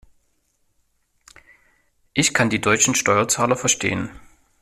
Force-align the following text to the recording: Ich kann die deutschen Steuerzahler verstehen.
Ich 2.15 2.33
kann 2.33 2.49
die 2.49 2.59
deutschen 2.59 2.95
Steuerzahler 2.95 3.55
verstehen. 3.55 4.09